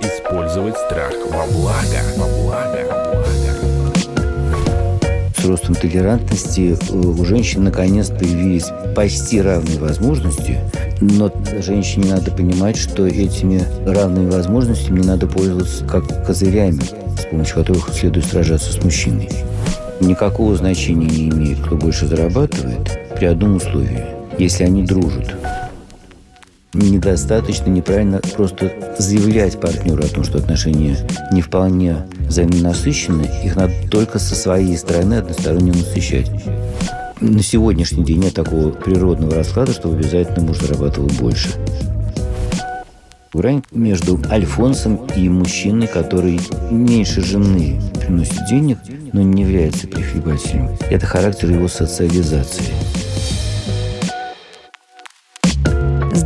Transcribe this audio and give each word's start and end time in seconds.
Использовать 0.00 0.76
страх 0.76 1.12
во 1.30 1.46
благо? 1.46 1.98
С 5.36 5.44
ростом 5.44 5.74
толерантности 5.74 6.76
э, 6.76 6.94
у 6.94 7.24
женщин 7.24 7.64
наконец 7.64 8.08
появились 8.08 8.66
почти 8.96 9.40
равные 9.40 9.78
возможности, 9.78 10.58
но 11.00 11.32
женщине 11.60 12.10
надо 12.10 12.30
понимать, 12.32 12.76
что 12.76 13.06
этими 13.06 13.62
равными 13.86 14.30
возможностями 14.30 15.00
надо 15.02 15.26
пользоваться 15.26 15.84
как 15.84 16.26
козырями, 16.26 16.82
с 17.18 17.24
помощью 17.30 17.54
которых 17.54 17.88
следует 17.90 18.26
сражаться 18.26 18.72
с 18.72 18.82
мужчиной. 18.82 19.28
Никакого 20.00 20.54
значения 20.56 21.08
не 21.08 21.28
имеет, 21.30 21.60
кто 21.60 21.76
больше 21.76 22.06
зарабатывает, 22.06 22.98
при 23.16 23.26
одном 23.26 23.56
условии, 23.56 24.04
если 24.38 24.64
они 24.64 24.84
дружат. 24.84 25.34
Недостаточно 26.72 27.70
неправильно 27.70 28.20
просто 28.36 28.72
заявлять 28.98 29.58
партнеру 29.58 30.04
о 30.04 30.08
том, 30.08 30.22
что 30.22 30.38
отношения 30.38 30.96
не 31.32 31.42
вполне 31.42 32.06
взаимно 32.20 32.68
насыщены, 32.68 33.28
их 33.42 33.56
надо 33.56 33.72
только 33.90 34.18
со 34.18 34.36
своей 34.36 34.76
стороны 34.76 35.14
односторонне 35.14 35.72
насыщать. 35.72 36.30
На 37.20 37.42
сегодняшний 37.42 38.04
день 38.04 38.20
нет 38.20 38.34
такого 38.34 38.70
природного 38.70 39.34
расклада, 39.34 39.72
чтобы 39.72 39.96
обязательно 39.96 40.46
муж 40.46 40.58
зарабатывал 40.58 41.08
больше. 41.18 41.48
Грань 43.32 43.62
между 43.72 44.18
альфонсом 44.30 45.06
и 45.16 45.28
мужчиной, 45.28 45.86
который 45.86 46.40
меньше 46.70 47.22
жены 47.22 47.80
приносит 48.00 48.46
денег, 48.48 48.78
но 49.12 49.22
не 49.22 49.42
является 49.42 49.86
прихлебателем. 49.86 50.70
Это 50.90 51.06
характер 51.06 51.50
его 51.50 51.68
социализации. 51.68 52.64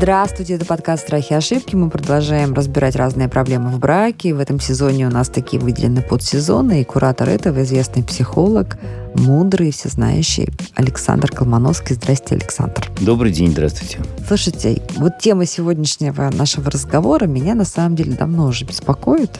Здравствуйте, 0.02 0.54
это 0.54 0.66
подкаст 0.66 1.04
«Страхи 1.04 1.32
и 1.32 1.36
ошибки». 1.36 1.76
Мы 1.76 1.88
продолжаем 1.88 2.54
разбирать 2.54 2.96
разные 2.96 3.28
проблемы 3.28 3.70
в 3.70 3.78
браке. 3.78 4.34
В 4.34 4.40
этом 4.40 4.58
сезоне 4.58 5.06
у 5.06 5.10
нас 5.10 5.28
такие 5.28 5.62
выделены 5.62 6.02
подсезоны, 6.02 6.80
и 6.80 6.84
куратор 6.84 7.28
этого 7.28 7.62
известный 7.62 8.02
психолог, 8.02 8.78
мудрый, 9.14 9.70
всезнающий 9.70 10.48
Александр 10.74 11.30
Колмановский. 11.30 11.94
Здрасте, 11.94 12.34
Александр. 12.34 12.90
Добрый 13.00 13.30
день, 13.30 13.52
здравствуйте. 13.52 14.00
Слушайте, 14.26 14.82
вот 14.96 15.20
тема 15.20 15.46
сегодняшнего 15.46 16.30
нашего 16.32 16.68
разговора 16.68 17.26
меня 17.26 17.54
на 17.54 17.64
самом 17.64 17.94
деле 17.94 18.14
давно 18.16 18.46
уже 18.46 18.64
беспокоит. 18.64 19.38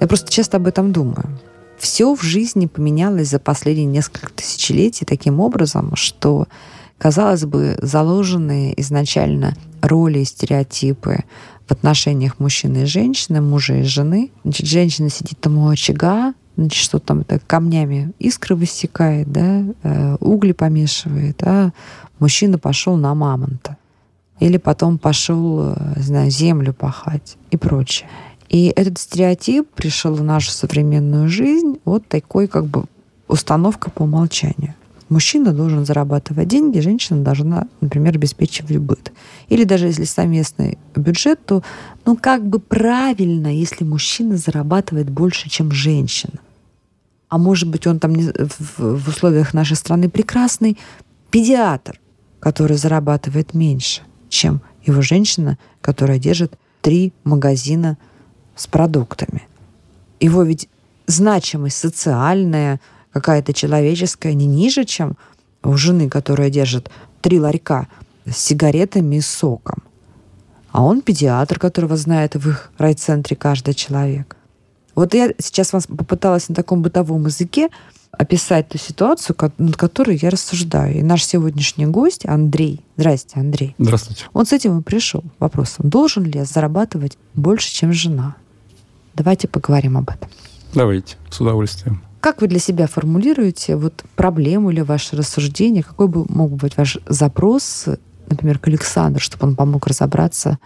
Я 0.00 0.06
просто 0.06 0.32
часто 0.32 0.56
об 0.56 0.68
этом 0.68 0.94
думаю. 0.94 1.38
Все 1.76 2.14
в 2.14 2.22
жизни 2.22 2.64
поменялось 2.64 3.28
за 3.28 3.38
последние 3.38 3.84
несколько 3.84 4.32
тысячелетий 4.32 5.04
таким 5.04 5.38
образом, 5.38 5.96
что 5.96 6.48
казалось 6.96 7.44
бы, 7.44 7.76
заложенные 7.82 8.80
изначально 8.80 9.54
роли 9.82 10.20
и 10.20 10.24
стереотипы 10.24 11.24
в 11.66 11.72
отношениях 11.72 12.38
мужчины 12.38 12.82
и 12.82 12.86
женщины, 12.86 13.40
мужа 13.40 13.74
и 13.74 13.82
жены. 13.82 14.30
Значит, 14.44 14.66
женщина 14.66 15.10
сидит 15.10 15.38
там 15.40 15.58
у 15.58 15.68
очага, 15.68 16.34
значит, 16.56 16.82
что 16.82 16.98
там 16.98 17.24
так, 17.24 17.46
камнями 17.46 18.12
искры 18.18 18.56
высекает, 18.56 19.30
да, 19.30 19.64
э, 19.82 20.16
угли 20.20 20.52
помешивает, 20.52 21.42
а 21.42 21.72
мужчина 22.18 22.58
пошел 22.58 22.96
на 22.96 23.14
мамонта. 23.14 23.76
Или 24.40 24.56
потом 24.56 24.98
пошел, 24.98 25.74
э, 25.74 26.00
знаю, 26.00 26.30
землю 26.30 26.72
пахать 26.72 27.36
и 27.50 27.56
прочее. 27.56 28.08
И 28.48 28.72
этот 28.76 28.98
стереотип 28.98 29.68
пришел 29.70 30.14
в 30.14 30.22
нашу 30.22 30.50
современную 30.50 31.28
жизнь 31.28 31.78
вот 31.84 32.06
такой 32.06 32.48
как 32.48 32.66
бы 32.66 32.84
установка 33.28 33.90
по 33.90 34.02
умолчанию. 34.02 34.74
Мужчина 35.12 35.52
должен 35.52 35.84
зарабатывать 35.84 36.48
деньги, 36.48 36.78
женщина 36.78 37.22
должна, 37.22 37.66
например, 37.82 38.14
обеспечивать 38.14 38.78
быт. 38.78 39.12
Или 39.50 39.64
даже 39.64 39.88
если 39.88 40.04
совместный 40.04 40.78
бюджет, 40.96 41.44
то 41.44 41.62
ну 42.06 42.16
как 42.16 42.46
бы 42.46 42.58
правильно, 42.58 43.48
если 43.48 43.84
мужчина 43.84 44.38
зарабатывает 44.38 45.10
больше, 45.10 45.50
чем 45.50 45.70
женщина. 45.70 46.40
А 47.28 47.36
может 47.36 47.68
быть, 47.68 47.86
он 47.86 47.98
там 47.98 48.14
в, 48.14 49.06
условиях 49.06 49.52
нашей 49.52 49.76
страны 49.76 50.08
прекрасный 50.08 50.78
педиатр, 51.30 52.00
который 52.40 52.78
зарабатывает 52.78 53.52
меньше, 53.52 54.00
чем 54.30 54.62
его 54.86 55.02
женщина, 55.02 55.58
которая 55.82 56.18
держит 56.18 56.58
три 56.80 57.12
магазина 57.24 57.98
с 58.56 58.66
продуктами. 58.66 59.42
Его 60.20 60.42
ведь 60.42 60.70
значимость 61.06 61.76
социальная, 61.76 62.80
какая-то 63.12 63.52
человеческая 63.52 64.34
не 64.34 64.46
ниже, 64.46 64.84
чем 64.84 65.16
у 65.62 65.76
жены, 65.76 66.08
которая 66.08 66.50
держит 66.50 66.90
три 67.20 67.38
ларька 67.40 67.88
с 68.26 68.36
сигаретами 68.36 69.16
и 69.16 69.20
соком. 69.20 69.82
А 70.70 70.82
он 70.82 71.02
педиатр, 71.02 71.58
которого 71.58 71.96
знает 71.96 72.34
в 72.34 72.48
их 72.48 72.72
райцентре 72.78 73.36
каждый 73.36 73.74
человек. 73.74 74.36
Вот 74.94 75.14
я 75.14 75.32
сейчас 75.38 75.72
вас 75.72 75.86
попыталась 75.86 76.48
на 76.48 76.54
таком 76.54 76.82
бытовом 76.82 77.26
языке 77.26 77.68
описать 78.10 78.68
ту 78.68 78.78
ситуацию, 78.78 79.36
над 79.58 79.76
которой 79.76 80.16
я 80.16 80.30
рассуждаю. 80.30 80.98
И 80.98 81.02
наш 81.02 81.24
сегодняшний 81.24 81.86
гость 81.86 82.26
Андрей. 82.26 82.84
Здрасте, 82.96 83.40
Андрей. 83.40 83.74
Здравствуйте. 83.78 84.24
Он 84.32 84.44
с 84.46 84.52
этим 84.52 84.78
и 84.78 84.82
пришел 84.82 85.24
вопросом. 85.38 85.88
Должен 85.88 86.24
ли 86.24 86.32
я 86.34 86.44
зарабатывать 86.44 87.16
больше, 87.34 87.72
чем 87.72 87.92
жена? 87.92 88.36
Давайте 89.14 89.48
поговорим 89.48 89.96
об 89.96 90.10
этом. 90.10 90.28
Давайте, 90.74 91.16
с 91.30 91.40
удовольствием. 91.40 92.02
Как 92.22 92.40
вы 92.40 92.46
для 92.46 92.60
себя 92.60 92.86
формулируете 92.86 93.74
вот 93.74 94.04
проблему 94.14 94.70
или 94.70 94.80
ваше 94.80 95.16
рассуждение? 95.16 95.82
Какой 95.82 96.06
бы 96.06 96.24
мог 96.28 96.52
быть 96.52 96.76
ваш 96.76 96.98
запрос, 97.08 97.86
например, 98.28 98.60
к 98.60 98.68
Александру, 98.68 99.20
чтобы 99.20 99.48
он 99.48 99.56
помог 99.56 99.88
разобраться 99.88 100.60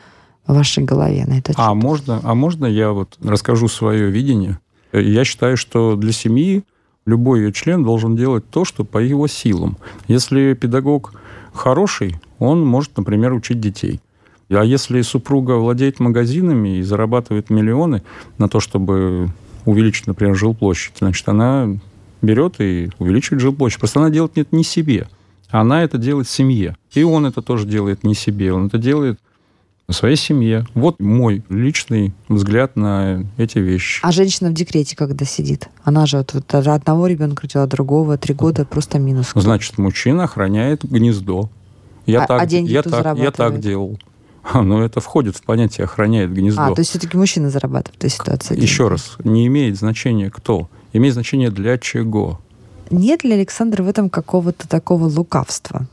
в 0.47 0.55
вашей 0.55 0.85
голове 0.85 1.25
на 1.27 1.39
этот 1.39 1.55
а 1.57 1.73
можно, 1.73 2.21
а 2.23 2.35
можно 2.35 2.67
я 2.67 2.93
вот 2.93 3.17
расскажу 3.25 3.69
свое 3.69 4.11
видение? 4.11 4.59
Я 4.93 5.25
считаю, 5.25 5.57
что 5.57 5.97
для 5.97 6.13
семьи 6.13 6.63
любой 7.07 7.41
ее 7.41 7.55
член 7.55 7.83
должен 7.85 8.17
делать 8.17 8.45
то, 8.51 8.67
что 8.67 8.85
по 8.85 8.99
его 8.99 9.27
силам. 9.27 9.79
Если 10.09 10.53
педагог 10.53 11.15
хороший, 11.55 12.17
он 12.39 12.67
может, 12.67 12.99
например, 12.99 13.33
учить 13.33 13.61
детей. 13.61 14.03
А 14.51 14.63
если 14.63 15.01
супруга 15.01 15.53
владеет 15.53 16.01
магазинами 16.01 16.81
и 16.81 16.83
зарабатывает 16.83 17.49
миллионы 17.49 18.03
на 18.37 18.51
то, 18.51 18.61
чтобы 18.61 19.31
увеличить, 19.67 20.07
например, 20.07 20.35
жилплощадь, 20.35 20.95
значит, 20.99 21.29
она 21.29 21.69
берет 22.23 22.61
и 22.61 22.91
увеличивает 22.99 23.43
жилплощадь. 23.43 23.79
Просто 23.79 24.01
она 24.01 24.09
делает 24.09 24.39
это 24.39 24.57
не 24.57 24.65
себе. 24.65 25.09
Она 25.51 25.85
это 25.85 25.99
делает 25.99 26.29
семье. 26.29 26.77
И 26.95 27.03
он 27.03 27.27
это 27.27 27.43
тоже 27.43 27.67
делает 27.67 28.03
не 28.03 28.15
себе. 28.15 28.53
Он 28.53 28.67
это 28.67 28.79
делает 28.79 29.21
своей 29.91 30.17
семье. 30.17 30.67
Вот 30.75 31.01
мой 31.01 31.45
личный 31.49 32.13
взгляд 32.29 32.77
на 32.77 33.25
эти 33.37 33.59
вещи. 33.59 34.01
А 34.03 34.11
женщина 34.11 34.51
в 34.51 34.55
декрете 34.55 34.97
когда 34.97 35.25
сидит? 35.25 35.69
Она 35.85 36.07
же 36.07 36.19
вот, 36.19 36.35
вот 36.35 36.55
одного 36.55 37.07
ребенка 37.07 37.43
родила, 37.45 37.67
другого, 37.67 38.19
три 38.19 38.35
года 38.35 38.65
просто 38.65 38.99
минус. 38.99 39.33
Значит, 39.35 39.79
мужчина 39.79 40.25
охраняет 40.25 40.85
гнездо. 40.85 41.49
Я, 42.07 42.25
а, 42.25 42.27
так, 42.27 42.43
а 42.43 42.47
деньги 42.47 42.73
я, 42.73 42.83
так, 42.83 43.19
я 43.19 43.31
так 43.31 43.61
делал. 43.61 43.99
Но 44.55 44.85
это 44.85 45.01
входит 45.01 45.37
в 45.37 45.43
понятие 45.43 45.85
охраняет 45.85 46.33
гнездо. 46.33 46.63
А, 46.63 46.75
то 46.75 46.81
есть 46.81 46.91
все-таки 46.91 47.17
мужчина 47.17 47.51
зарабатывает 47.51 47.97
в 47.97 47.99
этой 47.99 48.11
ситуации. 48.11 48.61
Еще 48.61 48.89
раз, 48.89 49.17
не 49.25 49.47
имеет 49.47 49.77
значения 49.77 50.31
кто, 50.31 50.69
имеет 50.93 51.15
значение 51.15 51.51
для 51.51 51.79
чего. 51.79 52.41
Нет 52.91 53.25
ли, 53.25 53.33
Александр, 53.33 53.83
в 53.83 53.89
этом 53.89 54.11
какого-то 54.11 54.69
такого 54.69 55.07
лукавства? 55.07 55.87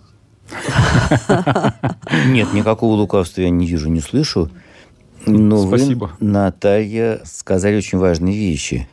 Нет, 2.27 2.53
никакого 2.53 2.95
лукавства 2.95 3.41
я 3.41 3.49
не 3.49 3.65
вижу, 3.65 3.89
не 3.89 4.01
слышу. 4.01 4.49
Но 5.25 5.67
Спасибо. 5.67 6.11
вы, 6.19 6.27
Наталья, 6.27 7.21
сказали 7.23 7.77
очень 7.77 7.97
важные 7.97 8.37
вещи. 8.37 8.87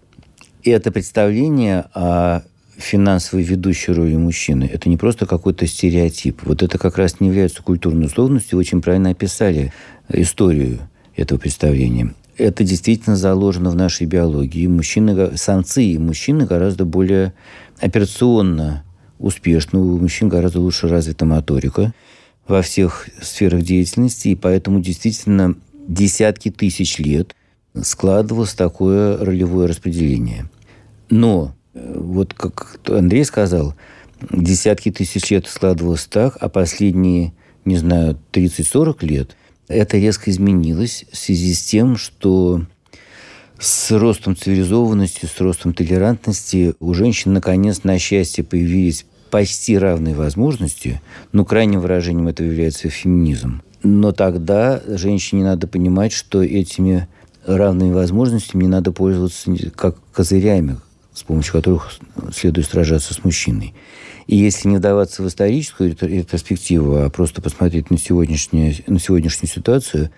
Это 0.62 0.92
представление 0.92 1.86
о 1.92 2.42
финансовой 2.80 3.44
ведущей 3.44 3.92
роли 3.92 4.16
мужчины. 4.16 4.64
Это 4.64 4.88
не 4.88 4.96
просто 4.96 5.26
какой-то 5.26 5.66
стереотип. 5.66 6.42
Вот 6.44 6.62
это 6.62 6.78
как 6.78 6.98
раз 6.98 7.20
не 7.20 7.28
является 7.28 7.62
культурной 7.62 8.06
условностью. 8.06 8.56
Вы 8.56 8.60
очень 8.60 8.80
правильно 8.80 9.10
описали 9.10 9.72
историю 10.08 10.78
этого 11.14 11.38
представления. 11.38 12.14
Это 12.36 12.64
действительно 12.64 13.16
заложено 13.16 13.70
в 13.70 13.76
нашей 13.76 14.06
биологии. 14.06 14.66
Мужчины, 14.66 15.36
самцы 15.36 15.84
и 15.84 15.98
мужчины 15.98 16.46
гораздо 16.46 16.84
более 16.86 17.34
операционно 17.78 18.82
успешны. 19.18 19.78
У 19.78 19.98
мужчин 19.98 20.28
гораздо 20.28 20.60
лучше 20.60 20.88
развита 20.88 21.26
моторика 21.26 21.92
во 22.48 22.62
всех 22.62 23.08
сферах 23.20 23.62
деятельности. 23.62 24.28
И 24.28 24.34
поэтому 24.34 24.80
действительно 24.80 25.54
десятки 25.86 26.50
тысяч 26.50 26.98
лет 26.98 27.36
складывалось 27.80 28.54
такое 28.54 29.18
ролевое 29.18 29.68
распределение. 29.68 30.48
Но 31.10 31.54
вот 31.94 32.34
как 32.34 32.78
Андрей 32.88 33.24
сказал, 33.24 33.74
десятки 34.30 34.90
тысяч 34.90 35.30
лет 35.30 35.46
складывалось 35.46 36.06
так, 36.06 36.36
а 36.40 36.48
последние, 36.48 37.32
не 37.64 37.76
знаю, 37.76 38.18
30-40 38.32 39.06
лет 39.06 39.36
это 39.70 39.98
резко 39.98 40.30
изменилось 40.30 41.04
в 41.12 41.16
связи 41.16 41.54
с 41.54 41.62
тем, 41.62 41.96
что 41.96 42.62
с 43.58 43.96
ростом 43.96 44.36
цивилизованности, 44.36 45.26
с 45.26 45.40
ростом 45.40 45.74
толерантности 45.74 46.74
у 46.80 46.92
женщин 46.92 47.32
наконец 47.32 47.84
на 47.84 47.98
счастье 47.98 48.42
появились 48.42 49.06
почти 49.30 49.78
равные 49.78 50.14
возможности, 50.14 51.00
ну, 51.32 51.44
крайним 51.44 51.80
выражением 51.80 52.26
этого 52.26 52.48
является 52.48 52.88
феминизм. 52.88 53.62
Но 53.82 54.10
тогда 54.12 54.82
женщине 54.86 55.44
надо 55.44 55.68
понимать, 55.68 56.12
что 56.12 56.42
этими 56.42 57.06
равными 57.46 57.92
возможностями 57.92 58.64
не 58.64 58.68
надо 58.68 58.90
пользоваться 58.92 59.50
как 59.76 59.96
козырями, 60.12 60.78
с 61.12 61.22
помощью 61.22 61.52
которых 61.52 61.92
следует 62.32 62.66
сражаться 62.66 63.14
с 63.14 63.24
мужчиной. 63.24 63.74
И 64.26 64.36
если 64.36 64.68
не 64.68 64.76
вдаваться 64.76 65.22
в 65.22 65.28
историческую 65.28 65.94
перспективу, 65.94 66.96
а 66.96 67.10
просто 67.10 67.42
посмотреть 67.42 67.90
на, 67.90 67.98
сегодняшнюю, 67.98 68.74
на 68.86 68.98
сегодняшнюю 68.98 69.50
ситуацию, 69.50 70.10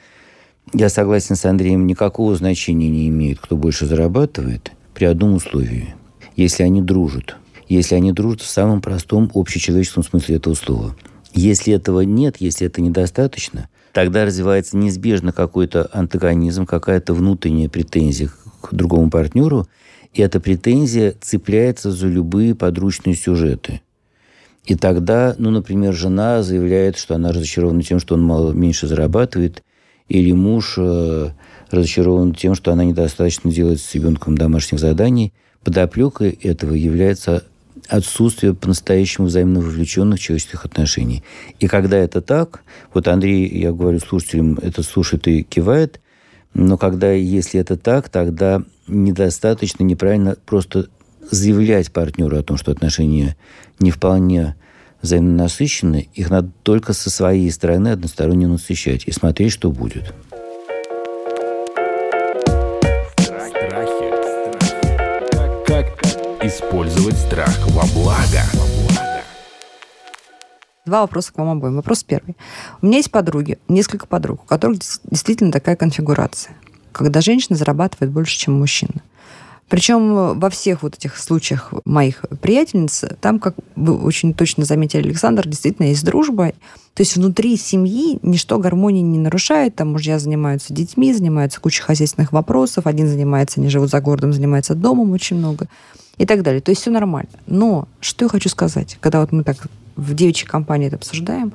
я 0.75 0.89
согласен 0.89 1.35
с 1.37 1.45
Андреем, 1.45 1.87
никакого 1.87 2.37
значения 2.37 2.89
не 2.89 3.09
имеет, 3.09 3.41
кто 3.41 3.57
больше 3.57 3.87
зарабатывает, 3.87 4.73
при 4.95 5.07
одном 5.07 5.35
условии. 5.35 5.95
Если 6.37 6.63
они 6.63 6.83
дружат. 6.83 7.37
Если 7.69 7.95
они 7.95 8.13
дружат 8.13 8.43
в 8.43 8.47
самом 8.47 8.81
простом 8.81 9.31
общечеловеческом 9.35 10.03
смысле 10.03 10.37
этого 10.37 10.55
слова. 10.55 10.95
Если 11.35 11.73
этого 11.73 12.03
нет, 12.03 12.37
если 12.39 12.67
это 12.67 12.83
недостаточно, 12.83 13.69
тогда 13.93 14.25
развивается 14.25 14.77
неизбежно 14.77 15.33
какой-то 15.33 15.89
антагонизм, 15.93 16.67
какая-то 16.67 17.15
внутренняя 17.15 17.69
претензия 17.69 18.31
к 18.61 18.75
другому 18.75 19.11
партнеру, 19.11 19.67
и 20.13 20.21
эта 20.21 20.41
претензия 20.41 21.15
цепляется 21.21 21.91
за 21.91 22.07
любые 22.07 22.55
подручные 22.55 23.15
сюжеты. 23.15 23.81
И 24.65 24.77
тогда, 24.77 25.35
ну, 25.39 25.51
например, 25.51 25.93
жена 25.93 26.43
заявляет, 26.43 26.97
что 26.97 27.15
она 27.15 27.33
разочарована 27.33 27.83
тем, 27.83 27.99
что 27.99 28.15
он 28.15 28.23
мало, 28.23 28.53
меньше 28.53 28.87
зарабатывает, 28.87 29.63
или 30.09 30.33
муж 30.33 30.75
э, 30.77 31.31
разочарован 31.71 32.35
тем, 32.35 32.55
что 32.55 32.73
она 32.73 32.85
недостаточно 32.85 33.51
делает 33.51 33.81
с 33.81 33.95
ребенком 33.95 34.37
домашних 34.37 34.79
заданий. 34.79 35.33
Подоплекой 35.65 36.31
этого 36.43 36.75
является 36.75 37.45
отсутствие 37.89 38.55
по-настоящему 38.55 39.27
взаимно 39.27 39.61
вовлеченных 39.61 40.21
человеческих 40.21 40.65
отношений. 40.65 41.25
И 41.59 41.67
когда 41.67 41.97
это 41.97 42.21
так, 42.21 42.63
вот 42.95 43.09
Андрей, 43.09 43.49
я 43.49 43.73
говорю 43.73 43.99
слушателям, 43.99 44.59
это 44.63 44.83
слушает 44.83 45.27
и 45.27 45.43
кивает, 45.43 46.01
но 46.55 46.77
когда, 46.77 47.11
если 47.13 47.59
это 47.59 47.77
так, 47.77 48.09
тогда 48.09 48.63
недостаточно 48.93 49.83
неправильно 49.83 50.37
просто 50.47 50.89
заявлять 51.31 51.93
партнеру 51.93 52.37
о 52.37 52.43
том, 52.43 52.57
что 52.57 52.73
отношения 52.73 53.37
не 53.79 53.91
вполне 53.91 54.57
взаимно 55.01 55.45
насыщены, 55.45 56.09
их 56.15 56.31
надо 56.31 56.51
только 56.63 56.93
со 56.93 57.11
своей 57.11 57.51
стороны 57.51 57.89
односторонне 57.89 58.47
насыщать 58.47 59.05
и 59.07 59.13
смотреть, 59.13 59.53
что 59.53 59.71
будет. 59.71 60.15
Использовать 66.43 67.17
страх 67.17 67.57
во 67.69 67.85
благо. 67.95 68.43
Два 70.85 71.03
вопроса 71.03 71.33
к 71.33 71.39
вам 71.39 71.51
обоим. 71.51 71.77
Вопрос 71.77 72.03
первый. 72.03 72.37
У 72.81 72.87
меня 72.87 72.97
есть 72.97 73.13
подруги, 73.13 73.59
несколько 73.69 74.07
подруг, 74.07 74.43
у 74.43 74.47
которых 74.47 74.81
действительно 75.05 75.53
такая 75.53 75.77
конфигурация, 75.77 76.57
когда 76.93 77.21
женщина 77.21 77.57
зарабатывает 77.57 78.13
больше, 78.13 78.39
чем 78.39 78.59
мужчина. 78.59 79.03
Причем 79.73 80.39
во 80.39 80.51
всех 80.51 80.83
вот 80.83 80.97
этих 80.97 81.17
случаях 81.17 81.73
моих 81.87 82.27
приятельниц, 82.43 83.05
там, 83.23 83.39
как 83.39 83.55
вы 83.75 83.97
очень 83.97 84.35
точно 84.35 84.67
заметили, 84.67 85.09
Александр, 85.09 85.49
действительно 85.49 85.87
есть 85.87 86.05
дружба. 86.05 86.53
То 86.93 87.01
есть 87.01 87.17
внутри 87.17 87.57
семьи 87.57 88.19
ничто 88.21 88.59
гармонии 88.59 89.01
не 89.01 89.19
нарушает. 89.19 89.75
Там 89.75 89.93
мужья 89.93 90.19
занимаются 90.19 90.75
детьми, 90.75 91.15
занимаются 91.15 91.59
кучей 91.59 91.83
хозяйственных 91.83 92.33
вопросов. 92.33 92.87
Один 92.87 93.09
занимается, 93.09 93.61
они 93.61 93.71
живут 93.71 93.89
за 93.89 94.03
городом, 94.03 94.35
занимается 94.35 94.75
домом 94.75 95.11
очень 95.13 95.39
много 95.39 95.69
и 96.19 96.27
так 96.27 96.43
далее. 96.43 96.61
То 96.61 96.71
есть 96.71 96.83
все 96.83 96.91
нормально. 96.91 97.31
Но 97.47 97.89
что 98.01 98.27
я 98.27 98.29
хочу 98.29 98.51
сказать, 98.51 98.99
когда 99.01 99.21
вот 99.21 99.33
мы 99.33 99.43
так 99.43 99.57
в 99.97 100.13
девичьей 100.13 100.51
компании 100.51 100.89
это 100.89 100.97
обсуждаем, 100.97 101.55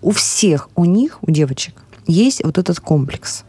у 0.00 0.12
всех, 0.12 0.70
у 0.76 0.86
них, 0.86 1.18
у 1.20 1.30
девочек, 1.30 1.74
есть 2.06 2.42
вот 2.42 2.56
этот 2.56 2.80
комплекс. 2.80 3.44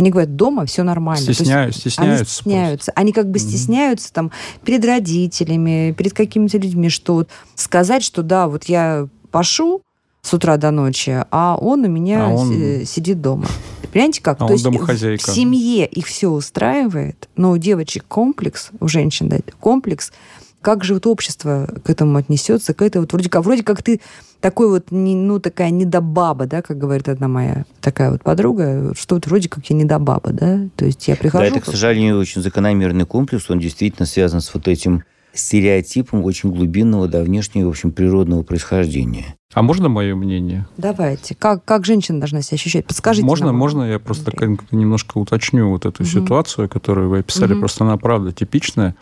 Они 0.00 0.08
говорят, 0.08 0.34
дома 0.34 0.64
все 0.64 0.82
нормально. 0.82 1.22
Стесняют, 1.22 1.76
стесняются. 1.76 2.14
Они 2.14 2.24
стесняются. 2.24 2.92
Они 2.96 3.12
как 3.12 3.30
бы 3.30 3.38
mm-hmm. 3.38 3.42
стесняются 3.42 4.10
там 4.14 4.30
перед 4.64 4.82
родителями, 4.82 5.92
перед 5.92 6.14
какими-то 6.14 6.56
людьми, 6.56 6.88
что 6.88 7.16
вот 7.16 7.28
сказать, 7.54 8.02
что 8.02 8.22
да, 8.22 8.48
вот 8.48 8.64
я 8.64 9.08
пашу 9.30 9.82
с 10.22 10.32
утра 10.32 10.56
до 10.56 10.70
ночи, 10.70 11.22
а 11.30 11.58
он 11.60 11.84
у 11.84 11.88
меня 11.88 12.24
а 12.24 12.28
он... 12.30 12.86
сидит 12.86 13.20
дома. 13.20 13.46
Понимаете 13.92 14.22
как? 14.22 14.40
А 14.40 14.46
То 14.46 14.54
есть 14.54 14.64
домохозяйка. 14.64 15.30
в 15.30 15.34
семье 15.34 15.84
их 15.84 16.06
все 16.06 16.30
устраивает, 16.30 17.28
но 17.36 17.50
у 17.50 17.58
девочек 17.58 18.06
комплекс, 18.08 18.70
у 18.80 18.88
женщин 18.88 19.28
да, 19.28 19.36
комплекс, 19.60 20.12
как 20.60 20.84
же 20.84 20.94
вот 20.94 21.06
общество 21.06 21.68
к 21.84 21.90
этому 21.90 22.16
отнесется, 22.16 22.74
к 22.74 22.82
этому 22.82 23.02
вот 23.02 23.12
вроде 23.12 23.28
как, 23.28 23.44
вроде 23.44 23.62
как 23.62 23.82
ты 23.82 24.00
такой 24.40 24.68
вот, 24.68 24.90
не, 24.90 25.14
ну, 25.14 25.38
такая 25.38 25.70
недобаба, 25.70 26.46
да, 26.46 26.62
как 26.62 26.78
говорит 26.78 27.08
одна 27.08 27.28
моя 27.28 27.64
такая 27.80 28.10
вот 28.10 28.22
подруга, 28.22 28.92
что 28.98 29.16
вот 29.16 29.26
вроде 29.26 29.48
как 29.48 29.66
я 29.66 29.76
недобаба, 29.76 30.32
да, 30.32 30.68
то 30.76 30.84
есть 30.84 31.06
я 31.08 31.16
прихожу... 31.16 31.44
Да, 31.44 31.56
это, 31.56 31.60
к 31.60 31.66
сожалению, 31.66 32.18
очень 32.18 32.42
закономерный 32.42 33.06
комплекс, 33.06 33.50
он 33.50 33.58
действительно 33.58 34.06
связан 34.06 34.40
с 34.40 34.52
вот 34.54 34.68
этим 34.68 35.04
стереотипом 35.32 36.24
очень 36.24 36.50
глубинного, 36.50 37.06
да, 37.08 37.22
внешнего, 37.22 37.66
в 37.66 37.70
общем, 37.70 37.92
природного 37.92 38.42
происхождения. 38.42 39.36
А 39.52 39.62
можно 39.62 39.88
мое 39.88 40.14
мнение? 40.14 40.66
Давайте. 40.76 41.34
Как, 41.34 41.64
как 41.64 41.84
женщина 41.84 42.20
должна 42.20 42.42
себя 42.42 42.56
ощущать? 42.56 42.86
Подскажите 42.86 43.26
Можно, 43.26 43.46
нам. 43.46 43.56
можно 43.56 43.82
я 43.82 43.98
просто 43.98 44.32
немножко 44.70 45.18
уточню 45.18 45.70
вот 45.70 45.86
эту 45.86 46.02
угу. 46.02 46.10
ситуацию, 46.10 46.68
которую 46.68 47.10
вы 47.10 47.18
описали. 47.18 47.52
Угу. 47.52 47.60
Просто 47.60 47.84
она, 47.84 47.96
правда, 47.96 48.32
типичная. 48.32 48.94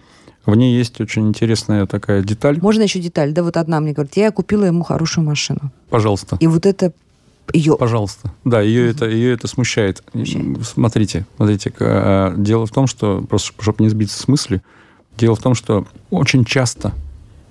В 0.49 0.57
ней 0.57 0.79
есть 0.79 0.99
очень 0.99 1.29
интересная 1.29 1.85
такая 1.85 2.23
деталь. 2.23 2.59
Можно 2.63 2.85
еще 2.85 3.01
деталь? 3.01 3.35
Да, 3.35 3.43
вот 3.43 3.59
одна 3.59 3.81
мне 3.81 3.93
говорит, 3.93 4.17
я 4.17 4.31
купила 4.31 4.65
ему 4.65 4.83
хорошую 4.83 5.27
машину. 5.27 5.71
Пожалуйста. 5.91 6.39
И 6.41 6.47
вот 6.47 6.65
это 6.65 6.95
ее... 7.53 7.77
Пожалуйста. 7.77 8.33
Да, 8.45 8.63
ее, 8.63 8.85
угу. 8.85 8.97
это, 8.97 9.09
ее 9.11 9.35
это 9.35 9.47
смущает. 9.47 10.03
смущает. 10.11 10.67
Смотрите, 10.67 11.27
смотрите. 11.37 11.71
А, 11.81 12.35
дело 12.35 12.65
в 12.65 12.71
том, 12.71 12.87
что, 12.87 13.21
просто 13.29 13.53
чтобы 13.61 13.85
не 13.85 13.91
сбиться 13.91 14.19
с 14.19 14.27
мысли, 14.27 14.63
дело 15.19 15.37
в 15.37 15.43
том, 15.43 15.55
что 15.55 15.87
очень 16.11 16.47
часто 16.47 16.95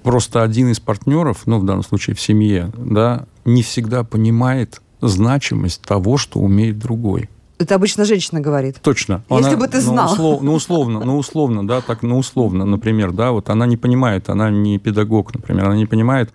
просто 0.02 0.42
один 0.42 0.72
из 0.72 0.80
партнеров, 0.80 1.44
ну, 1.46 1.60
в 1.60 1.66
данном 1.66 1.84
случае 1.84 2.16
в 2.16 2.20
семье, 2.20 2.72
да, 2.76 3.28
не 3.46 3.62
всегда 3.62 4.04
понимает 4.06 4.82
значимость 5.02 5.84
того, 5.84 6.18
что 6.18 6.40
умеет 6.40 6.80
другой. 6.80 7.30
Это 7.60 7.76
обычно 7.76 8.06
женщина 8.06 8.40
говорит. 8.40 8.80
Точно. 8.82 9.24
Если 9.30 9.50
она, 9.50 9.58
бы 9.58 9.68
ты 9.68 9.82
знал. 9.82 10.08
Ну, 10.10 10.14
услов, 10.14 10.42
ну, 10.42 10.54
условно, 10.54 11.00
ну, 11.04 11.18
условно, 11.18 11.68
да, 11.68 11.82
так, 11.82 12.04
ну, 12.04 12.18
условно, 12.18 12.66
например, 12.66 13.12
да, 13.12 13.32
вот 13.32 13.50
она 13.50 13.66
не 13.66 13.78
понимает, 13.78 14.30
она 14.30 14.52
не 14.52 14.78
педагог, 14.78 15.34
например, 15.34 15.66
она 15.66 15.76
не 15.76 15.88
понимает, 15.88 16.32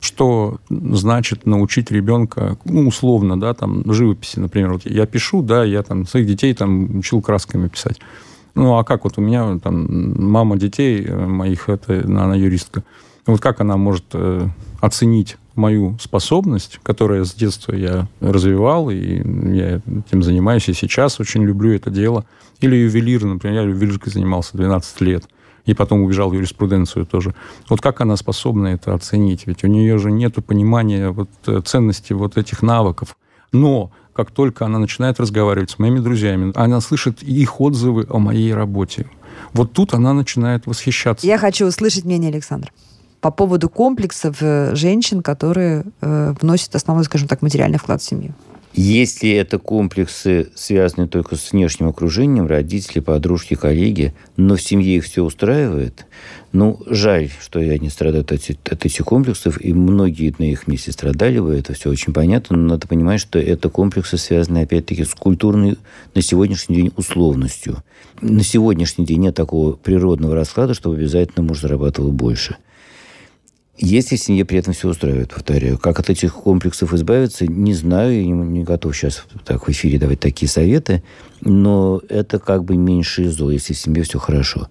что 0.00 0.58
значит 0.68 1.46
научить 1.46 1.90
ребенка, 1.90 2.58
ну, 2.64 2.86
условно, 2.88 3.40
да, 3.40 3.54
там, 3.54 3.90
живописи, 3.90 4.38
например. 4.38 4.72
Вот 4.74 4.82
я 4.84 5.06
пишу, 5.06 5.42
да, 5.42 5.64
я 5.64 5.82
там 5.82 6.06
своих 6.06 6.26
детей 6.26 6.52
там 6.52 6.98
учил 6.98 7.22
красками 7.22 7.68
писать. 7.68 7.98
Ну, 8.54 8.76
а 8.76 8.84
как 8.84 9.04
вот 9.04 9.18
у 9.18 9.20
меня 9.20 9.58
там 9.58 10.30
мама 10.30 10.56
детей 10.56 11.04
э, 11.04 11.26
моих, 11.26 11.68
это 11.68 12.02
она 12.04 12.34
юристка. 12.34 12.82
Вот 13.26 13.40
как 13.40 13.60
она 13.60 13.76
может 13.76 14.04
э, 14.12 14.48
оценить 14.80 15.36
мою 15.56 15.98
способность, 16.00 16.78
которую 16.82 17.24
с 17.24 17.34
детства 17.34 17.74
я 17.74 18.08
развивал, 18.20 18.90
и 18.90 18.96
я 18.96 19.80
этим 20.06 20.22
занимаюсь 20.22 20.68
и 20.68 20.72
сейчас 20.72 21.18
очень 21.20 21.42
люблю 21.42 21.72
это 21.72 21.90
дело. 21.90 22.24
Или 22.60 22.76
ювелир, 22.76 23.24
например, 23.24 23.62
я 23.62 23.68
ювелиркой 23.68 24.12
занимался 24.12 24.56
12 24.56 25.00
лет, 25.02 25.24
и 25.64 25.74
потом 25.74 26.02
убежал 26.02 26.30
в 26.30 26.34
юриспруденцию 26.34 27.06
тоже. 27.06 27.34
Вот 27.68 27.80
как 27.80 28.00
она 28.00 28.16
способна 28.16 28.68
это 28.68 28.94
оценить? 28.94 29.46
Ведь 29.46 29.64
у 29.64 29.66
нее 29.66 29.98
же 29.98 30.10
нет 30.10 30.34
понимания 30.46 31.10
вот, 31.10 31.28
э, 31.46 31.60
ценности 31.64 32.12
вот 32.12 32.36
этих 32.36 32.62
навыков. 32.62 33.16
Но 33.52 33.90
как 34.12 34.30
только 34.30 34.64
она 34.64 34.78
начинает 34.78 35.20
разговаривать 35.20 35.70
с 35.70 35.78
моими 35.78 35.98
друзьями, 35.98 36.52
она 36.54 36.80
слышит 36.80 37.22
их 37.22 37.60
отзывы 37.60 38.06
о 38.08 38.18
моей 38.18 38.54
работе. 38.54 39.06
Вот 39.52 39.72
тут 39.72 39.92
она 39.92 40.12
начинает 40.14 40.66
восхищаться. 40.66 41.26
Я 41.26 41.38
хочу 41.38 41.66
услышать 41.66 42.04
мнение 42.04 42.30
Александра 42.30 42.70
по 43.20 43.30
поводу 43.30 43.68
комплексов 43.68 44.38
э, 44.40 44.74
женщин, 44.74 45.22
которые 45.22 45.84
э, 46.00 46.34
вносят 46.40 46.74
основной, 46.74 47.04
скажем 47.04 47.28
так, 47.28 47.42
материальный 47.42 47.78
вклад 47.78 48.00
в 48.00 48.04
семью. 48.04 48.34
Если 48.78 49.30
это 49.30 49.58
комплексы, 49.58 50.50
связанные 50.54 51.08
только 51.08 51.36
с 51.36 51.52
внешним 51.52 51.88
окружением, 51.88 52.46
родители, 52.46 53.00
подружки, 53.00 53.54
коллеги, 53.54 54.12
но 54.36 54.56
в 54.56 54.60
семье 54.60 54.96
их 54.96 55.04
все 55.04 55.24
устраивает, 55.24 56.04
ну, 56.52 56.78
жаль, 56.84 57.30
что 57.40 57.58
я 57.58 57.78
не 57.78 57.88
страдаю 57.88 58.22
от, 58.22 58.32
от 58.32 58.84
этих 58.84 59.04
комплексов, 59.06 59.58
и 59.64 59.72
многие 59.72 60.34
на 60.38 60.44
их 60.44 60.66
месте 60.66 60.92
страдали 60.92 61.38
бы, 61.38 61.54
это 61.54 61.72
все 61.72 61.88
очень 61.88 62.12
понятно, 62.12 62.56
но 62.58 62.74
надо 62.74 62.86
понимать, 62.86 63.20
что 63.22 63.38
это 63.38 63.70
комплексы 63.70 64.18
связаны, 64.18 64.58
опять-таки, 64.58 65.04
с 65.04 65.14
культурной 65.14 65.78
на 66.14 66.20
сегодняшний 66.20 66.76
день 66.76 66.92
условностью. 66.96 67.82
На 68.20 68.44
сегодняшний 68.44 69.06
день 69.06 69.20
нет 69.20 69.34
такого 69.34 69.72
природного 69.72 70.34
расклада, 70.34 70.74
чтобы 70.74 70.96
обязательно 70.96 71.46
муж 71.46 71.60
зарабатывал 71.60 72.12
больше. 72.12 72.56
Если 73.78 74.16
в 74.16 74.20
семье 74.20 74.44
при 74.44 74.58
этом 74.58 74.72
все 74.72 74.88
устраивает, 74.88 75.34
повторяю. 75.34 75.78
Как 75.78 76.00
от 76.00 76.08
этих 76.08 76.34
комплексов 76.34 76.94
избавиться, 76.94 77.46
не 77.46 77.74
знаю, 77.74 78.14
я 78.14 78.24
не, 78.24 78.32
не 78.32 78.64
готов 78.64 78.96
сейчас 78.96 79.24
так 79.44 79.66
в 79.66 79.70
эфире 79.70 79.98
давать 79.98 80.20
такие 80.20 80.48
советы, 80.48 81.02
но 81.42 82.00
это 82.08 82.38
как 82.38 82.64
бы 82.64 82.76
меньшее 82.76 83.30
зло, 83.30 83.50
если 83.50 83.74
в 83.74 83.78
семье 83.78 84.04
все 84.04 84.18
хорошо. 84.18 84.68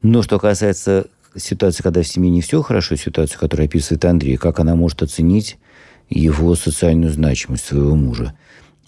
Но 0.00 0.22
что 0.22 0.38
касается 0.38 1.08
ситуация, 1.36 1.82
когда 1.84 2.02
в 2.02 2.08
семье 2.08 2.30
не 2.30 2.40
все 2.40 2.62
хорошо, 2.62 2.96
ситуация, 2.96 3.38
которую 3.38 3.66
описывает 3.66 4.04
Андрей, 4.06 4.36
как 4.36 4.58
она 4.58 4.74
может 4.74 5.02
оценить 5.02 5.58
его 6.08 6.54
социальную 6.54 7.12
значимость 7.12 7.66
своего 7.66 7.94
мужа. 7.94 8.34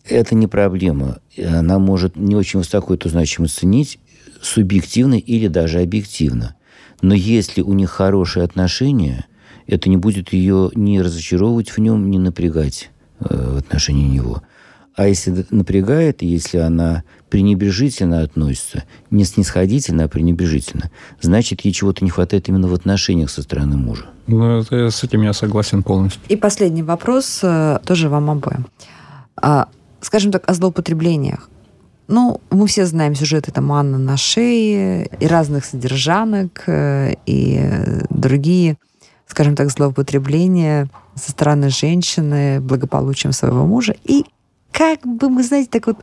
Это 0.04 0.34
не 0.34 0.46
проблема. 0.46 1.18
Она 1.38 1.78
может 1.78 2.16
не 2.16 2.34
очень 2.34 2.58
высоко 2.58 2.94
эту 2.94 3.08
значимость 3.08 3.58
ценить, 3.58 3.98
субъективно 4.40 5.14
или 5.14 5.46
даже 5.46 5.80
объективно. 5.80 6.56
Но 7.00 7.14
если 7.14 7.60
у 7.60 7.72
них 7.74 7.90
хорошие 7.90 8.44
отношения, 8.44 9.26
это 9.66 9.88
не 9.88 9.96
будет 9.96 10.32
ее 10.32 10.70
ни 10.74 10.98
разочаровывать 10.98 11.70
в 11.70 11.78
нем, 11.78 12.10
ни 12.10 12.18
напрягать 12.18 12.90
э, 13.20 13.54
в 13.54 13.58
отношении 13.58 14.08
него. 14.08 14.42
А 14.94 15.08
если 15.08 15.46
напрягает, 15.50 16.22
если 16.22 16.58
она 16.58 17.02
пренебрежительно 17.30 18.20
относится, 18.20 18.84
не 19.10 19.24
снисходительно, 19.24 20.04
а 20.04 20.08
пренебрежительно, 20.08 20.90
значит, 21.20 21.62
ей 21.62 21.72
чего-то 21.72 22.04
не 22.04 22.10
хватает 22.10 22.48
именно 22.48 22.68
в 22.68 22.74
отношениях 22.74 23.30
со 23.30 23.42
стороны 23.42 23.76
мужа. 23.76 24.04
Ну, 24.26 24.60
это, 24.60 24.90
с 24.90 25.02
этим 25.02 25.22
я 25.22 25.32
согласен 25.32 25.82
полностью. 25.82 26.20
И 26.28 26.36
последний 26.36 26.82
вопрос 26.82 27.40
э, 27.42 27.78
тоже 27.86 28.10
вам 28.10 28.30
обоим. 28.30 28.66
А, 29.36 29.68
скажем 30.00 30.30
так, 30.30 30.48
о 30.48 30.52
злоупотреблениях. 30.52 31.48
Ну, 32.08 32.40
мы 32.50 32.66
все 32.66 32.84
знаем 32.84 33.14
сюжет 33.14 33.48
это 33.48 33.62
манна 33.62 33.96
на 33.96 34.18
шее, 34.18 35.08
и 35.18 35.26
разных 35.26 35.64
содержанок, 35.64 36.64
э, 36.66 37.14
и 37.24 37.62
другие, 38.10 38.76
скажем 39.32 39.56
так, 39.56 39.70
злоупотребления 39.70 40.88
со 41.14 41.30
стороны 41.30 41.70
женщины 41.70 42.60
благополучием 42.60 43.32
своего 43.32 43.64
мужа. 43.64 43.94
И 44.04 44.26
как 44.70 45.00
бы 45.06 45.30
мы, 45.30 45.42
знаете, 45.42 45.70
так 45.70 45.86
вот 45.86 45.96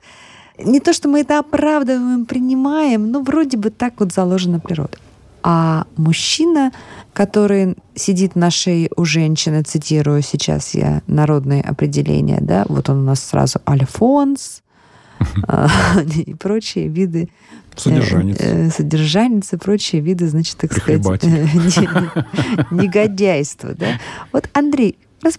не 0.57 0.79
то, 0.79 0.93
что 0.93 1.07
мы 1.09 1.21
это 1.21 1.37
оправдываем, 1.37 2.25
принимаем, 2.25 3.11
но 3.11 3.21
вроде 3.21 3.57
бы 3.57 3.69
так 3.69 3.93
вот 3.99 4.11
заложено 4.13 4.59
природой. 4.59 4.99
А 5.43 5.85
мужчина, 5.95 6.71
который 7.13 7.77
сидит 7.93 8.35
на 8.35 8.49
шее 8.49 8.89
у 8.97 9.05
женщины, 9.05 9.61
цитирую 9.61 10.23
сейчас 10.23 10.73
я 10.73 11.03
народные 11.05 11.61
определения, 11.61 12.39
да, 12.41 12.65
вот 12.67 12.89
он 12.89 13.01
у 13.01 13.03
нас 13.03 13.23
сразу 13.23 13.59
альфонс 13.67 14.63
и 16.25 16.33
прочие 16.33 16.87
виды 16.87 17.29
Содержанец. 17.75 18.37
Э, 18.39 18.67
э, 18.67 18.69
содержанец 18.69 19.53
и 19.53 19.57
прочие 19.57 20.01
виды, 20.01 20.27
значит, 20.27 20.57
так 20.57 20.73
сказать, 20.73 21.23
негодяйства. 22.71 23.73
Да? 23.73 23.99
Вот, 24.33 24.49
Андрей, 24.53 24.97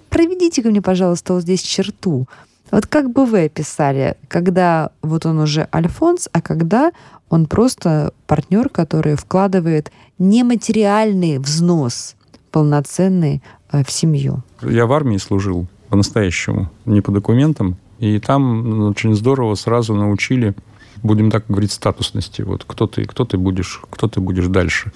проведите 0.09 0.63
ко 0.63 0.71
мне, 0.71 0.81
пожалуйста, 0.81 1.35
вот 1.35 1.43
здесь 1.43 1.61
черту. 1.63 2.27
Вот 2.71 2.87
как 2.87 3.11
бы 3.13 3.27
вы 3.27 3.45
описали, 3.45 4.17
когда 4.29 4.91
вот 5.03 5.27
он 5.27 5.39
уже 5.41 5.69
альфонс, 5.75 6.29
а 6.33 6.41
когда 6.41 6.93
он 7.29 7.47
просто 7.47 8.13
партнер, 8.27 8.69
который 8.69 9.17
вкладывает 9.17 9.91
нематериальный 10.19 11.39
взнос 11.39 12.17
полноценный 12.53 13.43
э, 13.73 13.85
в 13.85 13.91
семью? 13.91 14.43
Я 14.63 14.87
в 14.87 14.93
армии 14.93 15.17
служил 15.17 15.67
по-настоящему, 15.89 16.71
не 16.87 17.01
по 17.01 17.11
документам. 17.11 17.77
И 18.01 18.19
там 18.19 18.89
очень 18.89 19.15
здорово 19.15 19.55
сразу 19.55 19.95
научили, 19.95 20.55
будем 21.03 21.31
так 21.31 21.45
говорить, 21.49 21.71
статусности. 21.71 22.41
Вот 22.43 22.65
кто 22.67 22.87
ты, 22.87 23.05
кто 23.05 23.27
ты 23.27 23.37
будешь, 23.37 23.83
кто 23.91 24.09
ты 24.09 24.21
будешь 24.21 24.47
дальше. 24.47 24.91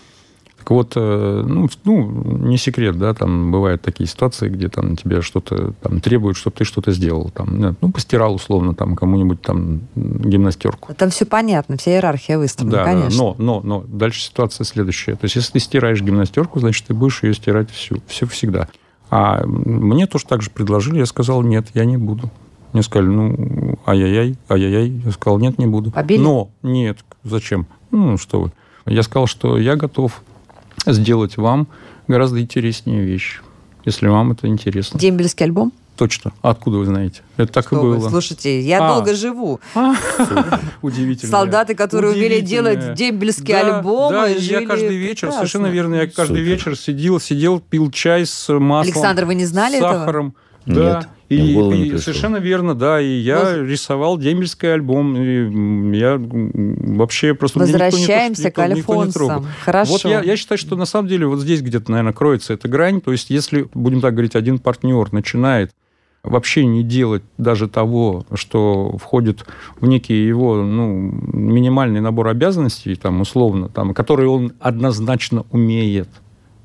Так 0.57 0.71
вот, 0.71 0.93
э, 0.97 1.45
ну, 1.47 1.69
ну, 1.85 2.49
не 2.49 2.57
секрет, 2.57 2.99
да, 2.99 3.13
там 3.13 3.53
бывают 3.53 3.83
такие 3.83 4.09
ситуации, 4.09 4.49
где 4.49 4.71
там 4.71 4.97
тебе 4.97 5.21
что-то 5.21 5.75
там 5.83 6.01
требуют, 6.01 6.39
чтобы 6.39 6.57
ты 6.57 6.65
что-то 6.65 6.91
сделал, 6.93 7.29
там, 7.29 7.77
ну, 7.79 7.93
постирал 7.93 8.35
условно 8.35 8.75
там 8.75 8.97
кому-нибудь 8.97 9.43
там 9.43 9.83
гимнастерку. 9.95 10.95
Там 10.95 11.11
все 11.11 11.27
понятно, 11.27 11.77
вся 11.77 11.91
иерархия 11.91 12.39
выстроена, 12.39 12.73
да, 12.73 12.85
конечно. 12.85 13.19
Но, 13.19 13.37
но, 13.37 13.61
но 13.61 13.85
дальше 13.87 14.23
ситуация 14.23 14.65
следующая. 14.65 15.17
То 15.17 15.27
есть, 15.27 15.37
если 15.37 15.53
ты 15.53 15.59
стираешь 15.59 16.01
гимнастерку, 16.01 16.59
значит, 16.61 16.87
ты 16.87 16.95
будешь 16.95 17.23
ее 17.23 17.35
стирать 17.35 17.71
всю, 17.71 17.99
все 18.07 18.27
всегда. 18.27 18.69
А 19.11 19.45
мне 19.45 20.07
тоже 20.07 20.25
так 20.25 20.41
же 20.41 20.49
предложили, 20.49 21.01
я 21.01 21.07
сказал, 21.07 21.43
нет, 21.43 21.67
я 21.75 21.85
не 21.85 21.99
буду. 21.99 22.31
Мне 22.75 22.83
сказали, 22.83 23.07
ну, 23.09 23.79
ай-яй-яй, 23.87 24.35
ай-яй-яй. 24.51 25.01
Я 25.05 25.11
сказал, 25.13 25.39
нет, 25.39 25.59
не 25.59 25.67
буду. 25.67 25.93
Побили? 25.93 26.21
Но, 26.21 26.51
нет, 26.65 26.99
зачем? 27.23 27.69
Ну, 27.93 28.19
что 28.19 28.41
вы. 28.41 28.53
Я 28.85 29.05
сказал, 29.05 29.29
что 29.29 29.57
я 29.59 29.77
готов 29.77 30.21
сделать 30.85 31.37
вам 31.37 31.69
гораздо 32.09 32.41
интереснее 32.41 33.05
вещь, 33.05 33.41
если 33.85 34.09
вам 34.09 34.33
это 34.33 34.49
интересно. 34.49 34.99
Дембельский 34.99 35.47
альбом? 35.47 35.73
Точно. 35.97 36.33
Откуда 36.43 36.79
вы 36.79 36.87
знаете? 36.87 37.23
Это 37.37 37.53
так 37.53 37.69
Что 37.69 37.77
и 37.79 37.81
было. 37.81 37.95
Вы, 37.95 38.11
слушайте, 38.11 38.61
я 38.61 38.85
А. 38.85 38.95
долго 38.95 39.15
живу. 39.15 39.61
Удивительно. 40.83 41.31
Солдаты, 41.31 41.77
которые 41.77 42.13
умели 42.15 42.41
делать 42.41 42.95
дембельские 42.95 43.57
Да, 43.63 43.77
альбомы, 43.77 44.17
Да, 44.17 44.29
и 44.31 44.39
жили 44.41 44.63
я 44.63 44.67
каждый 44.67 44.97
вечер, 44.97 45.29
прекрасно. 45.29 45.37
совершенно 45.39 45.67
верно, 45.69 45.95
я 45.95 46.07
каждый 46.09 46.39
Супер. 46.39 46.43
вечер 46.43 46.77
сидел, 46.77 47.21
сидел, 47.21 47.61
пил 47.61 47.93
чай 47.93 48.27
с 48.27 48.49
маслом. 48.53 48.81
Александр, 48.93 49.25
вы 49.27 49.37
не 49.37 49.45
знали 49.45 49.75
с 49.75 49.77
этого? 49.77 50.33
Сахаром. 50.67 50.85
Нет, 50.85 51.01
Да. 51.03 51.09
И, 51.31 51.37
и 51.89 51.99
совершенно 51.99 52.37
верно, 52.37 52.75
да. 52.75 53.01
И 53.01 53.07
я 53.07 53.41
Воз- 53.41 53.69
рисовал 53.71 54.19
дембельский 54.19 54.73
альбом. 54.73 55.17
И 55.17 55.97
я 55.97 56.17
вообще 56.21 57.35
просто... 57.35 57.61
меня 57.61 57.73
никто 57.73 57.85
не 57.85 57.91
Возвращаемся 57.91 58.43
к 58.43 58.59
никто- 58.59 58.63
никто 58.67 58.95
не 58.95 59.01
альфонсам. 59.01 59.47
Хорошо. 59.65 59.93
Вот 59.93 60.05
я, 60.05 60.23
я 60.23 60.37
считаю, 60.37 60.59
что 60.59 60.77
на 60.77 60.85
самом 60.85 61.09
деле 61.09 61.27
вот 61.27 61.41
здесь 61.41 61.63
где-то, 61.63 61.91
наверное, 61.91 62.13
кроется 62.13 62.53
эта 62.53 62.69
грань. 62.69 63.01
То 63.01 63.13
есть 63.13 63.31
если, 63.31 63.69
будем 63.75 64.01
так 64.01 64.13
говорить, 64.15 64.37
один 64.37 64.59
партнер 64.59 65.13
начинает 65.13 65.73
вообще 66.23 66.65
не 66.65 66.83
делать 66.83 67.23
даже 67.37 67.69
того, 67.69 68.25
что 68.35 68.97
входит 68.99 69.45
в 69.79 69.87
некий 69.87 70.27
его 70.27 70.57
ну, 70.63 71.11
минимальный 71.33 72.01
набор 72.01 72.29
обязанностей, 72.29 72.95
там, 72.97 73.21
условно, 73.21 73.69
там, 73.69 73.93
который 73.93 74.27
он 74.27 74.53
однозначно 74.61 75.45
умеет. 75.51 76.09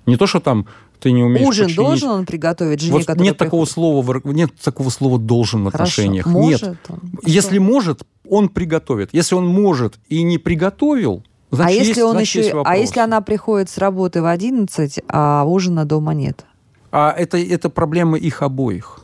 Не 0.06 0.16
то, 0.16 0.28
что 0.28 0.40
там 0.40 0.66
ты 1.00 1.12
не 1.12 1.24
умеешь 1.24 1.48
Ужин 1.48 1.66
починить. 1.66 1.78
должен 1.78 2.10
он 2.10 2.26
приготовить 2.26 2.82
жене, 2.82 2.94
Вот 3.08 3.18
нет 3.18 3.38
такого 3.38 3.66
слова 3.66 4.22
нет 4.26 4.52
такого 4.62 4.90
слова 4.90 5.18
должен 5.18 5.62
в 5.66 5.72
Хорошо. 5.72 5.84
отношениях. 5.84 6.26
Может 6.26 6.64
нет. 6.64 6.78
он? 6.90 7.00
Если 7.26 7.56
Что? 7.56 7.64
может, 7.64 8.04
он 8.28 8.50
приготовит. 8.50 9.10
Если 9.14 9.36
он 9.36 9.48
может 9.48 9.96
и 10.10 10.24
не 10.24 10.38
приготовил, 10.38 11.24
значит, 11.52 11.70
а 11.70 11.72
если 11.72 11.90
есть, 11.90 12.02
он 12.02 12.12
значит, 12.12 12.36
еще, 12.36 12.40
есть 12.40 12.66
а 12.66 12.78
если 12.78 13.00
она 13.00 13.22
приходит 13.22 13.70
с 13.70 13.78
работы 13.78 14.22
в 14.22 14.26
11, 14.26 15.00
а 15.08 15.44
ужина 15.46 15.86
дома 15.86 16.14
нет? 16.14 16.46
А 16.92 17.12
это, 17.12 17.38
это 17.38 17.70
проблема 17.70 18.18
их 18.18 18.42
обоих. 18.42 19.02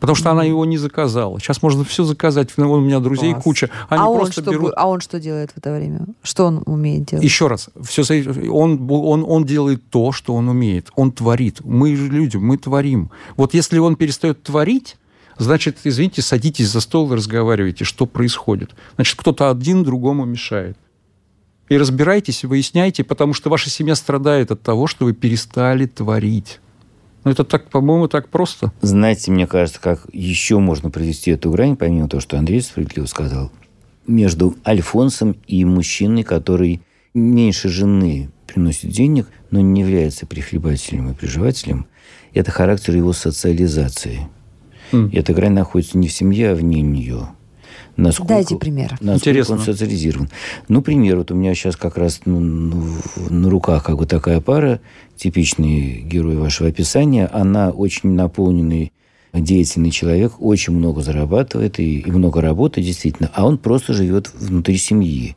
Потому 0.00 0.14
что 0.14 0.30
она 0.30 0.44
его 0.44 0.64
не 0.64 0.78
заказала. 0.78 1.40
Сейчас 1.40 1.62
можно 1.62 1.84
все 1.84 2.04
заказать. 2.04 2.56
Вон 2.56 2.82
У 2.82 2.84
меня 2.84 3.00
друзей 3.00 3.32
Класс. 3.32 3.44
куча. 3.44 3.70
Они 3.88 4.02
а, 4.02 4.08
он 4.08 4.18
просто 4.18 4.42
что, 4.42 4.50
берут... 4.52 4.72
а 4.76 4.88
он 4.88 5.00
что 5.00 5.18
делает 5.18 5.50
в 5.52 5.58
это 5.58 5.74
время? 5.74 6.06
Что 6.22 6.46
он 6.46 6.62
умеет 6.66 7.06
делать? 7.06 7.24
Еще 7.24 7.48
раз, 7.48 7.68
все, 7.82 8.02
он, 8.50 8.86
он, 8.90 9.24
он 9.26 9.44
делает 9.44 9.82
то, 9.90 10.12
что 10.12 10.34
он 10.34 10.48
умеет. 10.48 10.90
Он 10.94 11.10
творит. 11.10 11.60
Мы 11.64 11.96
же 11.96 12.08
люди, 12.08 12.36
мы 12.36 12.58
творим. 12.58 13.10
Вот 13.36 13.54
если 13.54 13.78
он 13.78 13.96
перестает 13.96 14.42
творить, 14.42 14.96
значит, 15.36 15.78
извините, 15.82 16.22
садитесь 16.22 16.68
за 16.68 16.80
стол 16.80 17.12
и 17.12 17.16
разговаривайте, 17.16 17.84
что 17.84 18.06
происходит. 18.06 18.70
Значит, 18.94 19.18
кто-то 19.18 19.50
один 19.50 19.82
другому 19.82 20.24
мешает. 20.24 20.76
И 21.68 21.76
разбирайтесь, 21.76 22.44
выясняйте, 22.44 23.04
потому 23.04 23.34
что 23.34 23.50
ваша 23.50 23.68
семья 23.68 23.94
страдает 23.94 24.50
от 24.50 24.62
того, 24.62 24.86
что 24.86 25.04
вы 25.04 25.12
перестали 25.12 25.86
творить. 25.86 26.60
Ну, 27.28 27.32
это 27.32 27.44
так, 27.44 27.68
по-моему, 27.68 28.08
так 28.08 28.30
просто. 28.30 28.72
Знаете, 28.80 29.30
мне 29.30 29.46
кажется, 29.46 29.78
как 29.82 30.06
еще 30.14 30.60
можно 30.60 30.88
провести 30.88 31.30
эту 31.30 31.50
грань, 31.50 31.76
помимо 31.76 32.08
того, 32.08 32.22
что 32.22 32.38
Андрей 32.38 32.62
справедливо 32.62 33.04
сказал, 33.04 33.52
между 34.06 34.56
Альфонсом 34.66 35.36
и 35.46 35.62
мужчиной, 35.66 36.22
который 36.22 36.80
меньше 37.12 37.68
жены 37.68 38.30
приносит 38.46 38.92
денег, 38.92 39.28
но 39.50 39.60
не 39.60 39.82
является 39.82 40.24
прихлебателем 40.24 41.10
и 41.10 41.14
приживателем, 41.14 41.86
это 42.32 42.50
характер 42.50 42.96
его 42.96 43.12
социализации. 43.12 44.26
И 44.90 45.14
эта 45.14 45.34
грань 45.34 45.52
находится 45.52 45.98
не 45.98 46.08
в 46.08 46.12
семье, 46.12 46.52
а 46.52 46.54
вне 46.54 46.80
нее. 46.80 47.28
Насколько, 47.96 48.34
Дайте 48.34 48.56
пример. 48.56 48.90
Насколько 49.00 49.16
Интересно. 49.16 49.54
он 49.56 49.60
социализирован. 49.60 50.28
Ну, 50.68 50.82
пример. 50.82 51.18
Вот 51.18 51.30
у 51.30 51.34
меня 51.34 51.54
сейчас 51.54 51.76
как 51.76 51.96
раз 51.96 52.20
ну, 52.24 52.38
ну, 52.38 52.84
на 53.28 53.50
руках 53.50 53.84
как 53.84 53.96
бы 53.96 54.06
такая 54.06 54.40
пара, 54.40 54.80
типичный 55.16 56.00
герой 56.02 56.36
вашего 56.36 56.68
описания. 56.68 57.28
Она 57.32 57.70
очень 57.70 58.10
наполненный, 58.10 58.92
деятельный 59.32 59.90
человек, 59.90 60.34
очень 60.40 60.72
много 60.72 61.02
зарабатывает 61.02 61.80
и, 61.80 62.00
и 62.00 62.10
много 62.10 62.40
работает, 62.40 62.86
действительно. 62.86 63.30
А 63.34 63.46
он 63.46 63.58
просто 63.58 63.92
живет 63.92 64.32
внутри 64.34 64.76
семьи. 64.78 65.36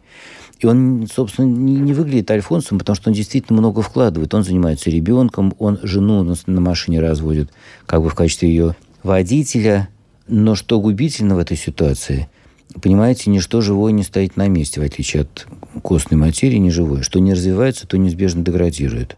И 0.62 0.68
он, 0.68 1.08
собственно, 1.12 1.48
не, 1.48 1.74
не 1.74 1.94
выглядит 1.94 2.30
альфонсом, 2.30 2.78
потому 2.78 2.96
что 2.96 3.10
он 3.10 3.16
действительно 3.16 3.60
много 3.60 3.82
вкладывает. 3.82 4.34
Он 4.36 4.44
занимается 4.44 4.92
ребенком, 4.92 5.56
он 5.58 5.80
жену 5.82 6.22
на, 6.24 6.36
на 6.46 6.62
машине 6.62 7.00
разводит 7.00 7.50
как 7.88 8.04
бы 8.04 8.10
в 8.10 8.16
качестве 8.16 8.50
ее 8.50 8.76
водителя. 9.02 9.90
Но 10.28 10.56
что 10.56 10.80
губительно 10.80 11.36
в 11.36 11.40
этой 11.40 11.58
ситуации– 11.58 12.30
Понимаете, 12.80 13.30
ничто 13.30 13.62
живое 13.62 13.92
не 13.92 14.04
стоит 14.04 14.38
на 14.38 14.48
месте, 14.48 14.80
в 14.80 14.84
отличие 14.84 15.24
от 15.24 15.48
костной 15.84 16.18
материи, 16.18 16.58
не 16.58 16.72
живое. 16.72 17.01
Что 17.01 17.20
не 17.20 17.34
развивается, 17.34 17.86
то 17.86 17.98
неизбежно 17.98 18.44
деградирует. 18.44 19.18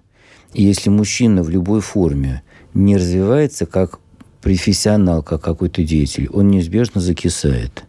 И 0.53 0.63
если 0.63 0.89
мужчина 0.89 1.43
в 1.43 1.49
любой 1.49 1.81
форме 1.81 2.41
не 2.73 2.97
развивается 2.97 3.65
как 3.65 3.99
профессионал, 4.41 5.21
как 5.21 5.41
какой-то 5.41 5.83
деятель, 5.83 6.29
он 6.29 6.49
неизбежно 6.49 6.99
закисает. 6.99 7.83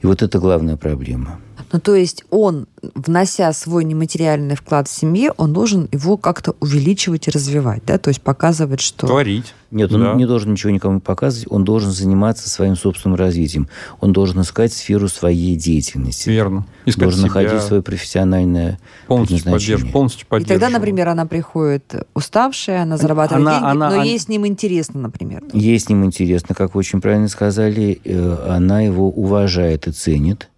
И 0.00 0.06
вот 0.06 0.22
это 0.22 0.38
главная 0.38 0.76
проблема. 0.76 1.40
Ну, 1.72 1.80
то 1.80 1.94
есть 1.94 2.24
он, 2.30 2.66
внося 2.94 3.52
свой 3.52 3.84
нематериальный 3.84 4.54
вклад 4.56 4.88
в 4.88 4.90
семье, 4.92 5.32
он 5.36 5.52
должен 5.52 5.88
его 5.92 6.16
как-то 6.16 6.54
увеличивать 6.60 7.28
и 7.28 7.30
развивать, 7.30 7.82
да? 7.86 7.98
То 7.98 8.08
есть 8.08 8.22
показывать, 8.22 8.80
что... 8.80 9.06
Творить. 9.06 9.54
Нет, 9.70 9.92
он 9.92 10.00
Да. 10.02 10.14
не 10.14 10.26
должен 10.26 10.52
ничего 10.52 10.70
никому 10.70 11.00
показывать, 11.00 11.46
он 11.50 11.62
должен 11.64 11.90
заниматься 11.90 12.48
своим 12.48 12.74
собственным 12.74 13.16
развитием. 13.18 13.68
Он 14.00 14.12
должен 14.12 14.40
искать 14.40 14.72
сферу 14.72 15.08
своей 15.08 15.56
деятельности. 15.56 16.30
Верно. 16.30 16.64
Искать 16.86 17.02
должен 17.02 17.20
себя, 17.20 17.28
находить 17.28 17.60
свое 17.62 17.82
профессиональное 17.82 18.78
полностью, 19.06 19.36
предназначение. 19.38 19.76
поддерж... 19.78 19.92
полностью 19.92 20.20
И 20.20 20.28
тогда, 20.30 20.44
поддерживаю. 20.44 20.72
например, 20.72 21.08
она 21.08 21.26
приходит 21.26 21.94
уставшая, 22.14 22.82
она 22.82 22.96
зарабатывает 22.96 23.42
Она- 23.46 23.52
деньги, 23.58 23.70
она- 23.70 23.88
но 23.90 23.94
она- 23.96 24.04
ей 24.04 24.18
с 24.18 24.28
ним 24.28 24.46
интересно, 24.46 25.00
например. 25.00 25.44
Ей 25.52 25.78
с 25.78 25.88
ним 25.88 26.04
интересно, 26.04 26.54
как 26.54 26.74
вы 26.74 26.78
очень 26.78 27.00
правильно 27.02 27.28
сказали, 27.28 28.00
э, 28.04 28.46
она 28.48 28.80
его 28.80 29.08
уважает 29.10 29.86
и 29.86 29.92
ценит. 29.92 30.48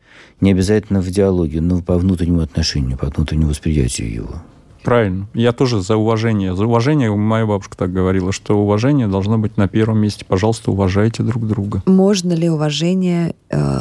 Не 0.40 0.52
обязательно 0.52 1.00
в 1.00 1.10
диалоге, 1.10 1.60
но 1.60 1.82
по 1.82 1.98
внутреннему 1.98 2.40
отношению, 2.42 2.96
по 2.96 3.06
внутреннему 3.06 3.50
восприятию 3.50 4.12
его. 4.12 4.34
Правильно. 4.82 5.28
Я 5.34 5.52
тоже 5.52 5.82
за 5.82 5.96
уважение. 5.96 6.56
За 6.56 6.64
уважение, 6.64 7.14
моя 7.14 7.44
бабушка 7.44 7.76
так 7.76 7.92
говорила, 7.92 8.32
что 8.32 8.58
уважение 8.58 9.06
должно 9.08 9.38
быть 9.38 9.56
на 9.56 9.68
первом 9.68 9.98
месте. 9.98 10.24
Пожалуйста, 10.24 10.70
уважайте 10.70 11.22
друг 11.22 11.46
друга. 11.46 11.82
Можно 11.86 12.32
ли 12.32 12.48
уважение 12.48 13.34
э, 13.50 13.80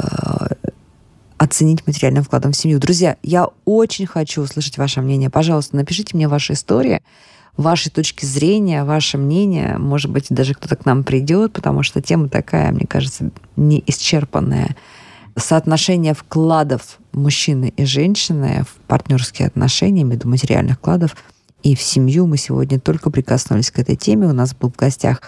оценить 1.38 1.86
материальным 1.86 2.22
вкладом 2.22 2.52
в 2.52 2.56
семью? 2.56 2.78
Друзья, 2.78 3.16
я 3.22 3.48
очень 3.64 4.06
хочу 4.06 4.42
услышать 4.42 4.76
ваше 4.76 5.00
мнение. 5.00 5.30
Пожалуйста, 5.30 5.76
напишите 5.76 6.14
мне 6.14 6.28
ваши 6.28 6.52
истории, 6.52 7.00
ваши 7.56 7.90
точки 7.90 8.26
зрения, 8.26 8.84
ваше 8.84 9.16
мнение. 9.16 9.78
Может 9.78 10.10
быть, 10.10 10.26
даже 10.28 10.52
кто-то 10.52 10.76
к 10.76 10.84
нам 10.84 11.02
придет, 11.02 11.54
потому 11.54 11.82
что 11.82 12.02
тема 12.02 12.28
такая, 12.28 12.72
мне 12.72 12.86
кажется, 12.86 13.30
неисчерпанная. 13.56 14.76
Соотношение 15.40 16.14
вкладов 16.14 16.98
мужчины 17.12 17.72
и 17.76 17.84
женщины 17.84 18.64
в 18.64 18.80
партнерские 18.86 19.48
отношения, 19.48 20.04
между 20.04 20.28
материальных 20.28 20.76
вкладов 20.76 21.16
и 21.62 21.74
в 21.74 21.82
семью. 21.82 22.26
Мы 22.26 22.36
сегодня 22.36 22.78
только 22.78 23.10
прикоснулись 23.10 23.70
к 23.70 23.78
этой 23.78 23.96
теме. 23.96 24.26
У 24.26 24.32
нас 24.32 24.54
был 24.54 24.70
в 24.70 24.76
гостях 24.76 25.22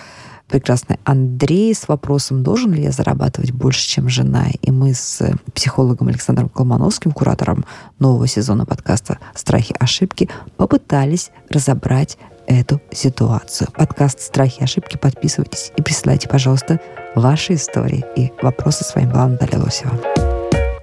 прекрасный 0.49 0.99
Андрей 1.05 1.75
с 1.75 1.89
вопросом, 1.89 2.43
должен 2.43 2.73
ли 2.73 2.83
я 2.83 2.93
зарабатывать 2.93 3.53
больше, 3.53 3.89
чем 3.89 4.09
жена. 4.09 4.49
И 4.61 4.71
мы 4.71 4.93
с 4.93 5.23
психологом 5.55 6.09
Александром 6.09 6.51
Колмановским, 6.51 7.13
куратором 7.13 7.65
нового 7.99 8.27
сезона 8.27 8.67
подкаста 8.67 9.19
«Страхи, 9.35 9.75
ошибки», 9.79 10.29
попытались 10.57 11.31
разобрать 11.49 12.19
эту 12.47 12.81
ситуацию. 12.91 13.69
Подкаст 13.77 14.21
«Страхи 14.21 14.61
и 14.61 14.65
ошибки». 14.65 14.97
Подписывайтесь 14.97 15.73
и 15.77 15.83
присылайте, 15.83 16.29
пожалуйста, 16.29 16.81
ваши 17.15 17.55
истории 17.55 18.05
и 18.17 18.33
вопросы 18.43 18.85
своим 18.85 19.11
главам 19.11 19.33
Наталья 19.33 19.59
Лосева. 19.59 19.99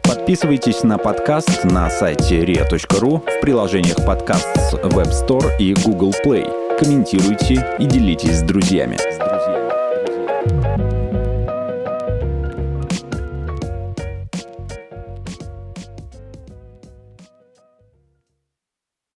Подписывайтесь 0.04 0.84
на 0.84 0.98
подкаст 0.98 1.64
на 1.64 1.90
сайте 1.90 2.44
ria.ru 2.44 3.20
в 3.20 3.42
приложениях 3.42 4.06
подкаст 4.06 4.48
с 4.56 4.74
Web 4.74 5.12
Store 5.12 5.58
и 5.58 5.74
Google 5.74 6.14
Play. 6.26 6.78
Комментируйте 6.78 7.66
и 7.80 7.86
делитесь 7.86 8.40
с 8.40 8.42
друзьями. 8.42 8.98